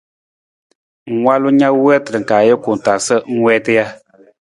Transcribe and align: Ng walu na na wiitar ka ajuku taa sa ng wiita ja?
Ng 1.11 1.21
walu 1.25 1.49
na 1.51 1.57
na 1.61 1.67
wiitar 1.83 2.15
ka 2.29 2.35
ajuku 2.41 2.71
taa 2.85 2.99
sa 3.05 3.15
ng 3.31 3.41
wiita 3.45 3.71
ja? 3.77 3.85